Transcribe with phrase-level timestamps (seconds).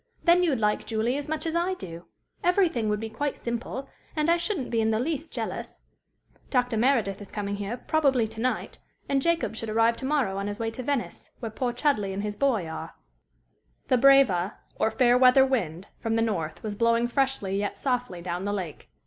[0.23, 2.07] Then you'd like Julie as much as I do;
[2.43, 5.83] everything would be quite simple; and I shouldn't be in the least jealous.
[6.49, 6.75] "Dr.
[6.75, 10.57] Meredith is coming here, probably to night, and Jacob should arrive to morrow on his
[10.57, 12.95] way to Venice, where poor Chudleigh and his boy are."
[13.89, 18.43] The breva, or fair weather wind, from the north was blowing freshly yet softly down
[18.43, 18.89] the lake.